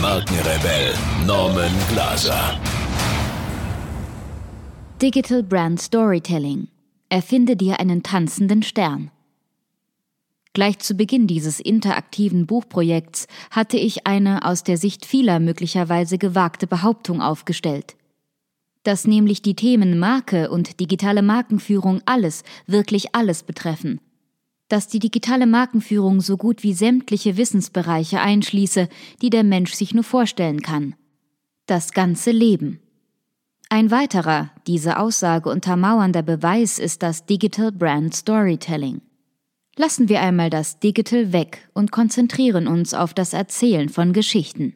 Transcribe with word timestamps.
Markenrebell 0.00 0.94
Norman 1.26 1.72
Glaser. 1.90 2.58
Digital 5.00 5.42
Brand 5.42 5.80
Storytelling. 5.80 6.68
Erfinde 7.08 7.56
dir 7.56 7.80
einen 7.80 8.02
tanzenden 8.02 8.62
Stern. 8.62 9.10
Gleich 10.52 10.78
zu 10.78 10.94
Beginn 10.94 11.26
dieses 11.26 11.60
interaktiven 11.60 12.46
Buchprojekts 12.46 13.26
hatte 13.50 13.76
ich 13.76 14.06
eine 14.06 14.44
aus 14.44 14.64
der 14.64 14.76
Sicht 14.76 15.04
vieler 15.06 15.38
möglicherweise 15.38 16.18
gewagte 16.18 16.66
Behauptung 16.66 17.20
aufgestellt 17.20 17.96
dass 18.82 19.06
nämlich 19.06 19.42
die 19.42 19.54
Themen 19.54 19.98
Marke 19.98 20.50
und 20.50 20.80
digitale 20.80 21.22
Markenführung 21.22 22.00
alles, 22.06 22.44
wirklich 22.66 23.14
alles 23.14 23.42
betreffen. 23.42 24.00
Dass 24.70 24.86
die 24.86 25.00
digitale 25.00 25.46
Markenführung 25.46 26.22
so 26.22 26.38
gut 26.38 26.62
wie 26.62 26.72
sämtliche 26.72 27.36
Wissensbereiche 27.36 28.20
einschließe, 28.20 28.88
die 29.20 29.28
der 29.28 29.44
Mensch 29.44 29.74
sich 29.74 29.92
nur 29.92 30.04
vorstellen 30.04 30.62
kann. 30.62 30.94
Das 31.66 31.92
ganze 31.92 32.30
Leben. 32.30 32.80
Ein 33.68 33.90
weiterer, 33.90 34.50
diese 34.68 34.98
Aussage 34.98 35.50
untermauernder 35.50 36.22
Beweis 36.22 36.78
ist 36.78 37.02
das 37.02 37.26
Digital 37.26 37.72
Brand 37.72 38.14
Storytelling. 38.14 39.02
Lassen 39.76 40.08
wir 40.08 40.20
einmal 40.20 40.50
das 40.50 40.78
Digital 40.78 41.32
weg 41.32 41.68
und 41.74 41.90
konzentrieren 41.90 42.68
uns 42.68 42.94
auf 42.94 43.12
das 43.12 43.32
Erzählen 43.32 43.88
von 43.88 44.12
Geschichten. 44.12 44.74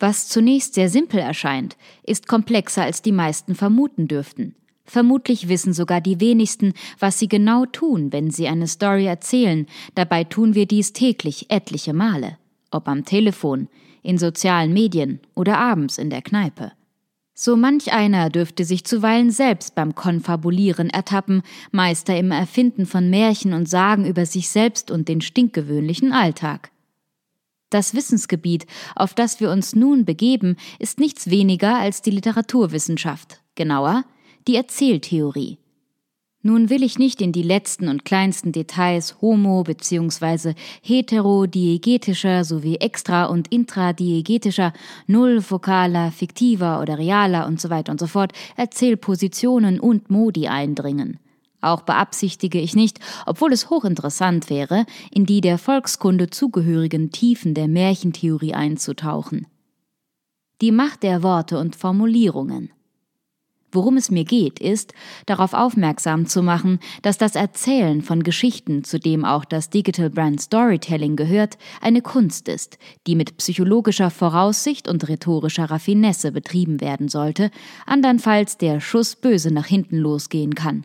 Was 0.00 0.28
zunächst 0.28 0.74
sehr 0.74 0.88
simpel 0.88 1.20
erscheint, 1.20 1.76
ist 2.02 2.26
komplexer 2.26 2.82
als 2.82 3.00
die 3.00 3.12
meisten 3.12 3.54
vermuten 3.54 4.08
dürften. 4.08 4.56
Vermutlich 4.90 5.48
wissen 5.48 5.72
sogar 5.72 6.00
die 6.00 6.18
wenigsten, 6.18 6.72
was 6.98 7.20
sie 7.20 7.28
genau 7.28 7.64
tun, 7.64 8.12
wenn 8.12 8.32
sie 8.32 8.48
eine 8.48 8.66
Story 8.66 9.06
erzählen, 9.06 9.66
dabei 9.94 10.24
tun 10.24 10.56
wir 10.56 10.66
dies 10.66 10.92
täglich 10.92 11.46
etliche 11.48 11.92
Male, 11.92 12.38
ob 12.72 12.88
am 12.88 13.04
Telefon, 13.04 13.68
in 14.02 14.18
sozialen 14.18 14.72
Medien 14.72 15.20
oder 15.36 15.58
abends 15.58 15.96
in 15.96 16.10
der 16.10 16.22
Kneipe. 16.22 16.72
So 17.34 17.54
manch 17.54 17.92
einer 17.92 18.30
dürfte 18.30 18.64
sich 18.64 18.82
zuweilen 18.84 19.30
selbst 19.30 19.76
beim 19.76 19.94
Konfabulieren 19.94 20.90
ertappen, 20.90 21.42
Meister 21.70 22.18
im 22.18 22.32
Erfinden 22.32 22.84
von 22.84 23.10
Märchen 23.10 23.52
und 23.52 23.68
Sagen 23.68 24.04
über 24.04 24.26
sich 24.26 24.48
selbst 24.48 24.90
und 24.90 25.06
den 25.06 25.20
stinkgewöhnlichen 25.20 26.12
Alltag. 26.12 26.72
Das 27.70 27.94
Wissensgebiet, 27.94 28.66
auf 28.96 29.14
das 29.14 29.38
wir 29.38 29.52
uns 29.52 29.76
nun 29.76 30.04
begeben, 30.04 30.56
ist 30.80 30.98
nichts 30.98 31.30
weniger 31.30 31.78
als 31.78 32.02
die 32.02 32.10
Literaturwissenschaft, 32.10 33.40
genauer 33.54 34.04
die 34.46 34.56
Erzähltheorie. 34.56 35.58
Nun 36.42 36.70
will 36.70 36.82
ich 36.82 36.98
nicht 36.98 37.20
in 37.20 37.32
die 37.32 37.42
letzten 37.42 37.88
und 37.88 38.06
kleinsten 38.06 38.52
Details 38.52 39.20
homo- 39.20 39.62
bzw. 39.62 40.54
heterodiegetischer 40.80 42.44
sowie 42.44 42.76
extra- 42.76 43.26
und 43.26 43.52
intradiegetischer, 43.52 44.72
nullfokaler, 45.06 46.10
fiktiver 46.12 46.80
oder 46.80 46.96
realer 46.96 47.46
usw. 47.46 47.82
So 47.84 47.90
und 47.90 48.00
so 48.00 48.06
fort 48.06 48.32
Erzählpositionen 48.56 49.80
und 49.80 50.10
Modi 50.10 50.48
eindringen. 50.48 51.18
Auch 51.60 51.82
beabsichtige 51.82 52.58
ich 52.58 52.74
nicht, 52.74 53.00
obwohl 53.26 53.52
es 53.52 53.68
hochinteressant 53.68 54.48
wäre, 54.48 54.86
in 55.10 55.26
die 55.26 55.42
der 55.42 55.58
Volkskunde 55.58 56.30
zugehörigen 56.30 57.10
Tiefen 57.10 57.52
der 57.52 57.68
Märchentheorie 57.68 58.54
einzutauchen. 58.54 59.46
Die 60.62 60.72
Macht 60.72 61.02
der 61.02 61.22
Worte 61.22 61.58
und 61.58 61.76
Formulierungen. 61.76 62.70
Worum 63.72 63.96
es 63.96 64.10
mir 64.10 64.24
geht, 64.24 64.58
ist, 64.58 64.94
darauf 65.26 65.52
aufmerksam 65.52 66.26
zu 66.26 66.42
machen, 66.42 66.80
dass 67.02 67.18
das 67.18 67.36
Erzählen 67.36 68.02
von 68.02 68.24
Geschichten, 68.24 68.82
zu 68.82 68.98
dem 68.98 69.24
auch 69.24 69.44
das 69.44 69.70
Digital 69.70 70.10
Brand 70.10 70.40
Storytelling 70.40 71.14
gehört, 71.14 71.56
eine 71.80 72.02
Kunst 72.02 72.48
ist, 72.48 72.78
die 73.06 73.14
mit 73.14 73.36
psychologischer 73.36 74.10
Voraussicht 74.10 74.88
und 74.88 75.08
rhetorischer 75.08 75.70
Raffinesse 75.70 76.32
betrieben 76.32 76.80
werden 76.80 77.08
sollte, 77.08 77.50
andernfalls 77.86 78.58
der 78.58 78.80
Schuss 78.80 79.14
böse 79.14 79.52
nach 79.52 79.66
hinten 79.66 79.98
losgehen 79.98 80.54
kann. 80.54 80.84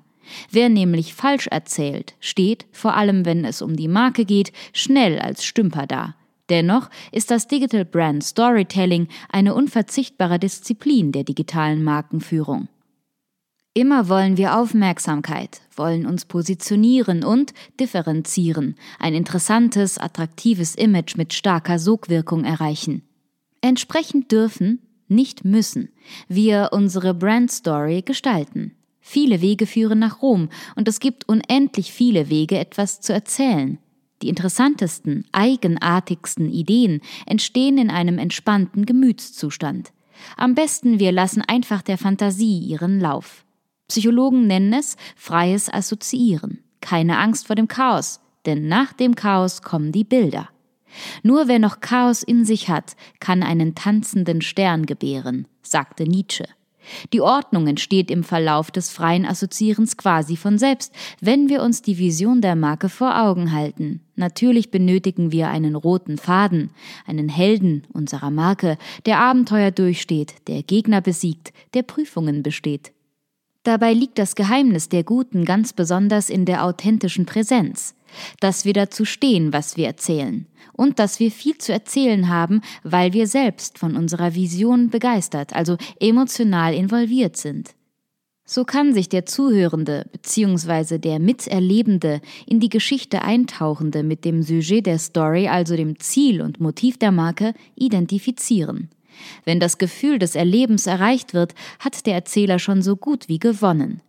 Wer 0.52 0.70
nämlich 0.70 1.14
falsch 1.14 1.48
erzählt, 1.48 2.16
steht, 2.20 2.66
vor 2.72 2.96
allem 2.96 3.26
wenn 3.26 3.46
es 3.46 3.62
um 3.62 3.76
die 3.76 3.88
Marke 3.88 4.26
geht, 4.26 4.52
schnell 4.74 5.20
als 5.20 5.44
Stümper 5.44 5.88
da. 5.88 6.16
Dennoch 6.50 6.90
ist 7.12 7.32
das 7.32 7.48
Digital 7.48 7.86
Brand 7.86 8.24
Storytelling 8.24 9.08
eine 9.30 9.56
unverzichtbare 9.56 10.38
Disziplin 10.38 11.12
der 11.12 11.24
digitalen 11.24 11.84
Markenführung. 11.84 12.68
Immer 13.78 14.08
wollen 14.08 14.38
wir 14.38 14.58
Aufmerksamkeit, 14.58 15.60
wollen 15.76 16.06
uns 16.06 16.24
positionieren 16.24 17.26
und 17.26 17.54
differenzieren, 17.78 18.76
ein 19.00 19.14
interessantes, 19.14 19.98
attraktives 19.98 20.76
Image 20.76 21.18
mit 21.18 21.34
starker 21.34 21.78
Sogwirkung 21.78 22.46
erreichen. 22.46 23.02
Entsprechend 23.60 24.32
dürfen, 24.32 24.80
nicht 25.10 25.44
müssen, 25.44 25.90
wir 26.30 26.70
unsere 26.72 27.14
Brand 27.14 27.52
Story 27.52 28.02
gestalten. 28.02 28.72
Viele 29.02 29.42
Wege 29.42 29.68
führen 29.68 30.00
nach 30.00 30.22
Rom 30.22 30.48
und 30.78 30.88
es 30.88 31.02
gibt 31.02 31.28
unendlich 31.28 31.92
viele 31.92 32.30
Wege, 32.30 32.58
etwas 32.58 33.02
zu 33.02 33.12
erzählen. 33.12 33.78
Die 34.22 34.30
interessantesten, 34.30 35.26
eigenartigsten 35.34 36.50
Ideen 36.50 37.02
entstehen 37.26 37.78
in 37.78 37.90
einem 37.90 38.20
entspannten 38.20 38.86
Gemütszustand. 38.86 39.92
Am 40.38 40.56
besten 40.56 40.98
wir 40.98 41.12
lassen 41.12 41.42
einfach 41.42 41.82
der 41.82 41.98
Fantasie 41.98 42.60
ihren 42.60 43.02
Lauf. 43.02 43.45
Psychologen 43.88 44.48
nennen 44.48 44.74
es 44.74 44.98
freies 45.16 45.72
Assoziieren. 45.72 46.60
Keine 46.82 47.18
Angst 47.20 47.48
vor 47.48 47.56
dem 47.56 47.68
Chaos, 47.68 48.20
denn 48.46 48.68
nach 48.68 48.94
dem 48.94 49.16
Chaos 49.16 49.62
kommen 49.62 49.92
die 49.92 50.04
Bilder. 50.04 50.50
Nur 51.24 51.48
wer 51.48 51.60
noch 51.60 51.82
Chaos 51.82 52.24
in 52.24 52.46
sich 52.46 52.70
hat, 52.70 52.96
kann 53.20 53.44
einen 53.44 53.76
tanzenden 53.76 54.42
Stern 54.42 54.86
gebären, 54.86 55.48
sagte 55.62 56.04
Nietzsche. 56.04 56.46
Die 57.14 57.22
Ordnung 57.22 57.68
entsteht 57.68 58.12
im 58.12 58.24
Verlauf 58.24 58.70
des 58.70 58.90
freien 58.92 59.26
Assoziierens 59.26 59.98
quasi 59.98 60.38
von 60.38 60.58
selbst, 60.58 60.94
wenn 61.20 61.50
wir 61.50 61.64
uns 61.64 61.82
die 61.82 61.98
Vision 61.98 62.42
der 62.42 62.56
Marke 62.56 62.90
vor 62.90 63.20
Augen 63.20 63.52
halten. 63.52 64.02
Natürlich 64.16 64.72
benötigen 64.72 65.32
wir 65.32 65.50
einen 65.50 65.76
roten 65.76 66.18
Faden, 66.18 66.70
einen 67.08 67.30
Helden 67.30 67.88
unserer 67.92 68.30
Marke, 68.30 68.78
der 69.06 69.20
Abenteuer 69.20 69.72
durchsteht, 69.72 70.36
der 70.48 70.64
Gegner 70.64 71.02
besiegt, 71.02 71.54
der 71.74 71.82
Prüfungen 71.82 72.44
besteht. 72.44 72.92
Dabei 73.66 73.94
liegt 73.94 74.20
das 74.20 74.36
Geheimnis 74.36 74.90
der 74.90 75.04
Guten 75.04 75.44
ganz 75.44 75.74
besonders 75.74 76.30
in 76.30 76.46
der 76.46 76.64
authentischen 76.64 77.26
Präsenz, 77.26 77.96
dass 78.40 78.64
wir 78.64 78.74
dazu 78.74 79.06
stehen, 79.06 79.54
was 79.54 79.76
wir 79.76 79.88
erzählen, 79.88 80.46
und 80.74 81.00
dass 81.00 81.20
wir 81.20 81.32
viel 81.32 81.58
zu 81.58 81.74
erzählen 81.74 82.30
haben, 82.30 82.62
weil 82.84 83.12
wir 83.14 83.26
selbst 83.26 83.80
von 83.80 83.96
unserer 83.96 84.36
Vision 84.36 84.92
begeistert, 84.92 85.56
also 85.56 85.78
emotional 86.00 86.76
involviert 86.76 87.38
sind. 87.38 87.74
So 88.46 88.66
kann 88.66 88.94
sich 88.94 89.10
der 89.10 89.26
Zuhörende 89.26 90.06
bzw. 90.12 91.00
der 91.00 91.18
Miterlebende 91.18 92.22
in 92.46 92.60
die 92.60 92.70
Geschichte 92.70 93.24
eintauchende 93.24 94.04
mit 94.04 94.26
dem 94.26 94.44
Sujet 94.44 94.86
der 94.86 95.00
Story, 95.00 95.48
also 95.48 95.76
dem 95.76 95.98
Ziel 96.00 96.44
und 96.44 96.60
Motiv 96.60 97.00
der 97.00 97.12
Marke, 97.12 97.56
identifizieren. 97.74 98.90
Wenn 99.44 99.60
das 99.60 99.78
Gefühl 99.78 100.20
des 100.20 100.36
Erlebens 100.36 100.88
erreicht 100.88 101.34
wird, 101.34 101.54
hat 101.80 102.06
der 102.06 102.16
Erzähler 102.16 102.60
schon 102.60 102.82
so 102.82 102.96
gut 102.96 103.28
wie 103.28 103.40
gewonnen. 103.40 104.02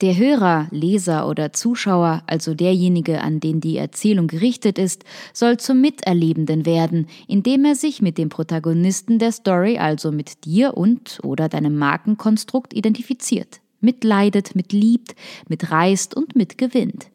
Der 0.00 0.16
Hörer, 0.16 0.66
Leser 0.70 1.28
oder 1.28 1.52
Zuschauer, 1.52 2.22
also 2.26 2.54
derjenige, 2.54 3.20
an 3.20 3.38
den 3.38 3.60
die 3.60 3.76
Erzählung 3.76 4.28
gerichtet 4.28 4.78
ist, 4.78 5.04
soll 5.34 5.58
zum 5.58 5.82
Miterlebenden 5.82 6.64
werden, 6.64 7.06
indem 7.28 7.66
er 7.66 7.74
sich 7.74 8.00
mit 8.00 8.16
dem 8.16 8.30
Protagonisten 8.30 9.18
der 9.18 9.30
Story, 9.30 9.76
also 9.76 10.10
mit 10.10 10.46
dir 10.46 10.74
und 10.74 11.18
oder 11.22 11.50
deinem 11.50 11.76
Markenkonstrukt 11.76 12.72
identifiziert, 12.72 13.60
mitleidet, 13.80 14.54
mitliebt, 14.54 15.14
mitreißt 15.48 16.16
und 16.16 16.34
mitgewinnt. 16.34 17.08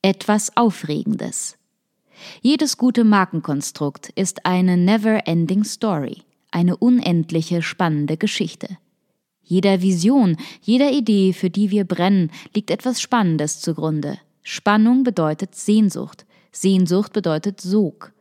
Etwas 0.00 0.56
Aufregendes. 0.56 1.58
Jedes 2.40 2.78
gute 2.78 3.04
Markenkonstrukt 3.04 4.08
ist 4.14 4.46
eine 4.46 4.78
never-ending 4.78 5.64
Story 5.64 6.22
eine 6.52 6.76
unendliche 6.76 7.62
spannende 7.62 8.16
Geschichte. 8.16 8.78
Jeder 9.42 9.82
Vision, 9.82 10.36
jeder 10.62 10.92
Idee, 10.92 11.32
für 11.32 11.50
die 11.50 11.70
wir 11.70 11.84
brennen, 11.84 12.30
liegt 12.54 12.70
etwas 12.70 13.00
Spannendes 13.00 13.60
zugrunde. 13.60 14.18
Spannung 14.42 15.02
bedeutet 15.02 15.54
Sehnsucht. 15.54 16.24
Sehnsucht 16.52 17.12
bedeutet 17.12 17.60
Sog. 17.60 18.12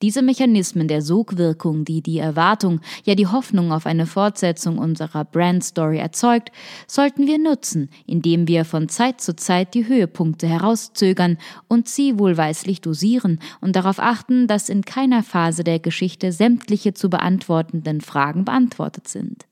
Diese 0.00 0.22
Mechanismen 0.22 0.86
der 0.86 1.02
Sogwirkung, 1.02 1.84
die 1.84 2.02
die 2.02 2.18
Erwartung, 2.18 2.80
ja 3.04 3.16
die 3.16 3.26
Hoffnung 3.26 3.72
auf 3.72 3.84
eine 3.84 4.06
Fortsetzung 4.06 4.78
unserer 4.78 5.24
Brand-Story 5.24 5.98
erzeugt, 5.98 6.52
sollten 6.86 7.26
wir 7.26 7.38
nutzen, 7.38 7.90
indem 8.06 8.46
wir 8.46 8.64
von 8.64 8.88
Zeit 8.88 9.20
zu 9.20 9.34
Zeit 9.34 9.74
die 9.74 9.88
Höhepunkte 9.88 10.46
herauszögern 10.46 11.36
und 11.66 11.88
sie 11.88 12.16
wohlweislich 12.16 12.80
dosieren 12.80 13.40
und 13.60 13.74
darauf 13.74 13.98
achten, 13.98 14.46
dass 14.46 14.68
in 14.68 14.84
keiner 14.84 15.24
Phase 15.24 15.64
der 15.64 15.80
Geschichte 15.80 16.30
sämtliche 16.30 16.94
zu 16.94 17.10
beantwortenden 17.10 18.00
Fragen 18.00 18.44
beantwortet 18.44 19.08
sind. 19.08 19.46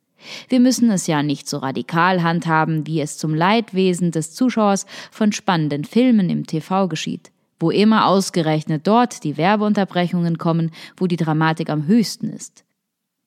Wir 0.48 0.60
müssen 0.60 0.92
es 0.92 1.08
ja 1.08 1.24
nicht 1.24 1.48
so 1.48 1.58
radikal 1.58 2.22
handhaben, 2.22 2.86
wie 2.86 3.00
es 3.00 3.18
zum 3.18 3.34
Leidwesen 3.34 4.12
des 4.12 4.32
Zuschauers 4.32 4.86
von 5.10 5.32
spannenden 5.32 5.84
Filmen 5.84 6.30
im 6.30 6.46
TV 6.46 6.86
geschieht 6.86 7.32
wo 7.58 7.70
immer 7.70 8.06
ausgerechnet 8.06 8.86
dort 8.86 9.24
die 9.24 9.36
Werbeunterbrechungen 9.36 10.38
kommen, 10.38 10.70
wo 10.96 11.06
die 11.06 11.16
Dramatik 11.16 11.70
am 11.70 11.86
höchsten 11.86 12.28
ist. 12.28 12.64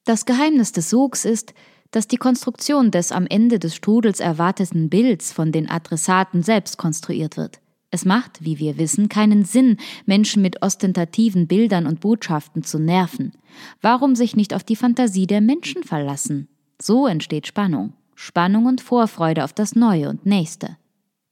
Das 0.06 0.26
Geheimnis 0.26 0.72
des 0.72 0.90
Sogs 0.90 1.26
ist, 1.26 1.54
dass 1.92 2.08
die 2.08 2.18
Konstruktion 2.18 2.92
des 2.92 3.12
am 3.12 3.26
Ende 3.28 3.60
des 3.60 3.76
Strudels 3.76 4.20
erwarteten 4.20 4.90
Bilds 4.90 5.32
von 5.34 5.52
den 5.52 5.70
Adressaten 5.70 6.44
selbst 6.44 6.78
konstruiert 6.78 7.38
wird. 7.38 7.60
Es 7.92 8.06
macht, 8.06 8.44
wie 8.44 8.60
wir 8.60 8.78
wissen, 8.78 9.10
keinen 9.10 9.46
Sinn, 9.46 9.78
Menschen 10.06 10.44
mit 10.44 10.62
ostentativen 10.62 11.48
Bildern 11.48 11.88
und 11.88 12.00
Botschaften 12.00 12.64
zu 12.64 12.78
nerven. 12.78 13.34
Warum 13.82 14.16
sich 14.16 14.36
nicht 14.36 14.54
auf 14.54 14.64
die 14.64 14.76
Fantasie 14.76 15.26
der 15.26 15.42
Menschen 15.42 15.84
verlassen? 15.84 16.48
So 16.80 17.08
entsteht 17.08 17.48
Spannung. 17.48 17.94
Spannung 18.14 18.66
und 18.68 18.82
Vorfreude 18.82 19.44
auf 19.44 19.54
das 19.54 19.76
Neue 19.76 20.10
und 20.10 20.26
Nächste. 20.26 20.78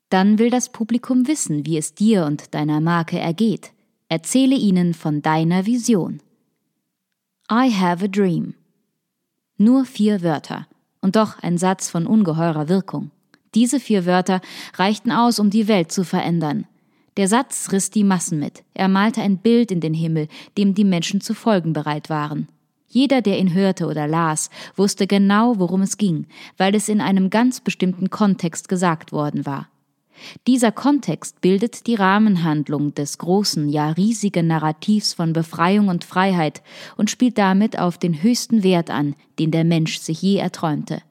Dann 0.09 0.39
will 0.39 0.49
das 0.49 0.69
Publikum 0.69 1.27
wissen, 1.27 1.65
wie 1.65 1.77
es 1.77 1.93
dir 1.93 2.25
und 2.25 2.53
deiner 2.53 2.79
Marke 2.79 3.19
ergeht. 3.19 3.71
Erzähle 4.09 4.55
ihnen 4.55 4.93
von 4.93 5.21
deiner 5.21 5.65
Vision. 5.65 6.21
I 7.51 7.71
have 7.73 8.03
a 8.03 8.07
dream. 8.07 8.53
Nur 9.57 9.85
vier 9.85 10.21
Wörter 10.21 10.67
und 11.01 11.15
doch 11.15 11.39
ein 11.39 11.57
Satz 11.57 11.89
von 11.89 12.07
ungeheurer 12.07 12.69
Wirkung. 12.69 13.11
Diese 13.55 13.79
vier 13.79 14.05
Wörter 14.05 14.41
reichten 14.75 15.11
aus, 15.11 15.39
um 15.39 15.49
die 15.49 15.67
Welt 15.67 15.91
zu 15.91 16.03
verändern. 16.03 16.67
Der 17.17 17.27
Satz 17.27 17.71
riss 17.71 17.89
die 17.89 18.03
Massen 18.03 18.39
mit. 18.39 18.63
Er 18.73 18.87
malte 18.87 19.21
ein 19.21 19.37
Bild 19.39 19.71
in 19.71 19.79
den 19.79 19.93
Himmel, 19.93 20.27
dem 20.57 20.75
die 20.75 20.83
Menschen 20.83 21.19
zu 21.19 21.33
folgen 21.33 21.73
bereit 21.73 22.09
waren. 22.09 22.47
Jeder, 22.87 23.21
der 23.21 23.39
ihn 23.39 23.53
hörte 23.53 23.87
oder 23.87 24.07
las, 24.07 24.49
wusste 24.75 25.07
genau, 25.07 25.59
worum 25.59 25.81
es 25.81 25.97
ging, 25.97 26.27
weil 26.57 26.75
es 26.75 26.87
in 26.87 27.01
einem 27.01 27.29
ganz 27.29 27.59
bestimmten 27.59 28.09
Kontext 28.09 28.69
gesagt 28.69 29.11
worden 29.11 29.45
war. 29.45 29.67
Dieser 30.47 30.71
Kontext 30.71 31.41
bildet 31.41 31.87
die 31.87 31.95
Rahmenhandlung 31.95 32.93
des 32.93 33.17
großen, 33.17 33.69
ja 33.69 33.91
riesigen 33.91 34.47
Narrativs 34.47 35.13
von 35.13 35.33
Befreiung 35.33 35.87
und 35.87 36.03
Freiheit 36.03 36.61
und 36.95 37.09
spielt 37.09 37.37
damit 37.37 37.77
auf 37.77 37.97
den 37.97 38.21
höchsten 38.21 38.63
Wert 38.63 38.89
an, 38.89 39.15
den 39.39 39.51
der 39.51 39.63
Mensch 39.63 39.99
sich 39.99 40.21
je 40.21 40.37
erträumte. 40.37 41.01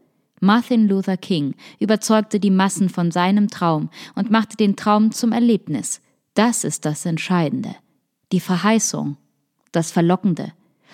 Martin 0.41 0.87
Luther 0.87 1.17
King 1.17 1.55
überzeugte 1.79 2.41
die 2.41 2.51
Massen 2.51 2.89
von 2.89 3.11
seinem 3.11 3.49
Traum 3.49 3.89
und 4.15 4.31
machte 4.31 4.57
den 4.57 4.77
Traum 4.77 5.11
zum 5.13 5.33
Erlebnis. 5.33 6.01
Das 6.35 6.65
ist 6.65 6.85
das 6.85 7.07
Entscheidende. 7.07 7.75
Die 8.33 8.41
Verheißung, 8.41 9.17
das 9.73 9.91
Verlockende. 9.91 10.53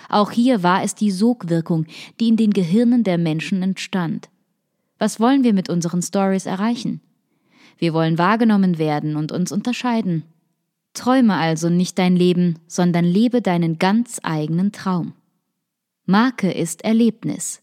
Auch 0.09 0.31
hier 0.31 0.63
war 0.63 0.83
es 0.83 0.95
die 0.95 1.11
Sogwirkung, 1.11 1.87
die 2.21 2.29
in 2.29 2.37
den 2.37 2.53
Gehirnen 2.53 3.03
der 3.03 3.19
Menschen 3.19 3.63
entstand. 3.63 4.29
Was 4.99 5.19
wollen 5.19 5.43
wir 5.43 5.53
mit 5.53 5.69
unseren 5.69 6.03
Stories 6.03 6.47
erreichen? 6.47 7.01
Wir 7.83 7.95
wollen 7.95 8.17
wahrgenommen 8.17 8.79
werden 8.79 9.17
und 9.17 9.33
uns 9.33 9.51
unterscheiden. 9.51 10.23
Träume 10.95 11.35
also 11.35 11.69
nicht 11.69 11.99
dein 11.99 12.15
Leben, 12.15 12.61
sondern 12.69 13.05
lebe 13.05 13.43
deinen 13.43 13.81
ganz 13.81 14.21
eigenen 14.23 14.71
Traum. 14.71 15.15
Marke 16.07 16.53
ist 16.53 16.85
Erlebnis. 16.85 17.61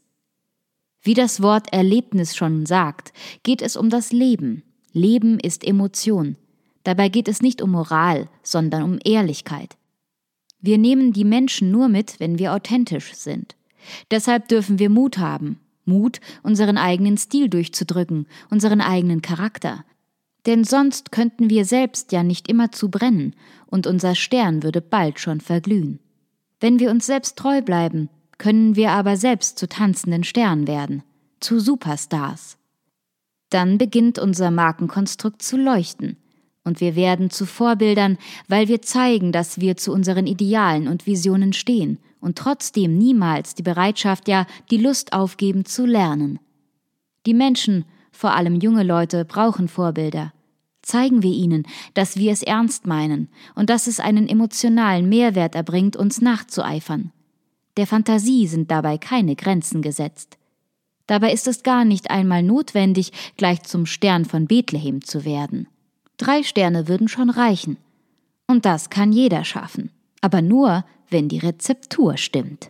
Wie 1.02 1.14
das 1.14 1.42
Wort 1.42 1.72
Erlebnis 1.72 2.36
schon 2.36 2.66
sagt, 2.66 3.14
geht 3.44 3.62
es 3.62 3.78
um 3.78 3.90
das 3.90 4.12
Leben. 4.12 4.64
Leben 4.92 5.40
ist 5.40 5.64
Emotion. 5.66 6.36
Dabei 6.84 7.08
geht 7.08 7.30
es 7.30 7.42
nicht 7.42 7.62
um 7.62 7.72
Moral, 7.72 8.28
sondern 8.44 8.84
um 8.84 9.00
Ehrlichkeit. 9.06 9.78
Wir 10.60 10.78
nehmen 10.78 11.14
die 11.14 11.24
Menschen 11.24 11.72
nur 11.72 11.88
mit, 11.88 12.20
wenn 12.20 12.38
wir 12.40 12.54
authentisch 12.54 13.14
sind. 13.14 13.56
Deshalb 14.12 14.50
dürfen 14.50 14.80
wir 14.80 14.90
Mut 14.90 15.18
haben. 15.18 15.62
Mut, 15.86 16.20
unseren 16.44 16.78
eigenen 16.78 17.18
Stil 17.18 17.48
durchzudrücken, 17.48 18.28
unseren 18.50 18.82
eigenen 18.82 19.22
Charakter, 19.22 19.86
denn 20.46 20.64
sonst 20.64 21.12
könnten 21.12 21.50
wir 21.50 21.66
selbst 21.66 22.12
ja 22.12 22.24
nicht 22.24 22.48
immer 22.48 22.72
zu 22.72 22.90
brennen, 22.90 23.36
und 23.68 23.86
unser 23.86 24.16
Stern 24.16 24.64
würde 24.64 24.82
bald 24.82 25.20
schon 25.20 25.42
verglühen. 25.42 26.00
Wenn 26.60 26.80
wir 26.80 26.90
uns 26.92 27.06
selbst 27.06 27.38
treu 27.38 27.62
bleiben, 27.62 28.10
können 28.38 28.76
wir 28.76 28.92
aber 28.92 29.18
selbst 29.18 29.60
zu 29.60 29.68
tanzenden 29.68 30.24
Sternen 30.24 30.68
werden, 30.68 31.04
zu 31.40 31.60
Superstars. 31.60 32.58
Dann 33.50 33.78
beginnt 33.78 34.20
unser 34.20 34.52
Markenkonstrukt 34.52 35.42
zu 35.42 35.58
leuchten, 35.58 36.18
und 36.64 36.82
wir 36.82 36.96
werden 36.96 37.30
zu 37.30 37.46
Vorbildern, 37.46 38.18
weil 38.48 38.68
wir 38.68 38.82
zeigen, 38.82 39.32
dass 39.32 39.60
wir 39.60 39.78
zu 39.78 39.92
unseren 39.92 40.28
Idealen 40.28 40.88
und 40.88 41.08
Visionen 41.08 41.54
stehen 41.54 41.98
und 42.20 42.38
trotzdem 42.38 42.98
niemals 42.98 43.56
die 43.56 43.64
Bereitschaft, 43.64 44.28
ja 44.28 44.46
die 44.70 44.78
Lust 44.78 45.14
aufgeben 45.14 45.66
zu 45.66 45.86
lernen. 45.86 46.40
Die 47.26 47.34
Menschen 47.34 47.86
vor 48.20 48.36
allem 48.36 48.56
junge 48.56 48.84
Leute 48.84 49.24
brauchen 49.24 49.70
Vorbilder. 49.70 50.34
Zeigen 50.82 51.24
wir 51.24 51.32
ihnen, 51.32 51.64
dass 51.94 52.18
wir 52.18 52.34
es 52.34 52.44
ernst 52.44 52.86
meinen 52.86 53.30
und 53.56 53.70
dass 53.70 53.88
es 53.88 54.02
einen 54.02 54.28
emotionalen 54.28 55.08
Mehrwert 55.08 55.56
erbringt, 55.56 55.96
uns 55.96 56.20
nachzueifern. 56.20 57.14
Der 57.78 57.88
Fantasie 57.88 58.46
sind 58.48 58.72
dabei 58.72 58.98
keine 58.98 59.38
Grenzen 59.38 59.82
gesetzt. 59.82 60.38
Dabei 61.08 61.32
ist 61.32 61.48
es 61.48 61.64
gar 61.64 61.86
nicht 61.86 62.12
einmal 62.12 62.44
notwendig, 62.44 63.14
gleich 63.38 63.64
zum 63.64 63.86
Stern 63.86 64.26
von 64.26 64.48
Bethlehem 64.48 65.02
zu 65.02 65.24
werden. 65.24 65.70
Drei 66.18 66.44
Sterne 66.44 66.90
würden 66.90 67.08
schon 67.08 67.30
reichen. 67.30 67.78
Und 68.48 68.66
das 68.66 68.90
kann 68.90 69.14
jeder 69.14 69.46
schaffen. 69.46 69.92
Aber 70.20 70.42
nur, 70.42 70.84
wenn 71.10 71.30
die 71.30 71.40
Rezeptur 71.40 72.18
stimmt. 72.18 72.70